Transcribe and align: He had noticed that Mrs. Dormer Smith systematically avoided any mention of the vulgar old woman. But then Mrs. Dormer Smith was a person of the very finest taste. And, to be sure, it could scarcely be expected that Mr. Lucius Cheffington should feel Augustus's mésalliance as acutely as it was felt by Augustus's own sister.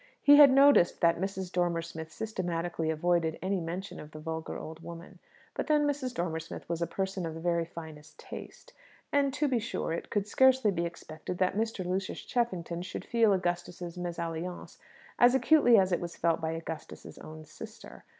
He 0.19 0.37
had 0.37 0.49
noticed 0.49 0.99
that 1.01 1.19
Mrs. 1.19 1.51
Dormer 1.51 1.83
Smith 1.83 2.11
systematically 2.11 2.89
avoided 2.89 3.37
any 3.39 3.59
mention 3.61 3.99
of 3.99 4.09
the 4.09 4.19
vulgar 4.19 4.57
old 4.57 4.81
woman. 4.81 5.19
But 5.53 5.67
then 5.67 5.85
Mrs. 5.85 6.15
Dormer 6.15 6.39
Smith 6.39 6.67
was 6.67 6.81
a 6.81 6.87
person 6.87 7.23
of 7.23 7.35
the 7.35 7.39
very 7.39 7.65
finest 7.65 8.17
taste. 8.17 8.73
And, 9.11 9.31
to 9.35 9.47
be 9.47 9.59
sure, 9.59 9.93
it 9.93 10.09
could 10.09 10.27
scarcely 10.27 10.71
be 10.71 10.87
expected 10.87 11.37
that 11.37 11.55
Mr. 11.55 11.85
Lucius 11.85 12.21
Cheffington 12.23 12.81
should 12.81 13.05
feel 13.05 13.31
Augustus's 13.31 13.95
mésalliance 13.95 14.77
as 15.19 15.35
acutely 15.35 15.77
as 15.77 15.91
it 15.91 15.99
was 16.01 16.15
felt 16.17 16.41
by 16.41 16.53
Augustus's 16.53 17.19
own 17.19 17.45
sister. 17.45 18.03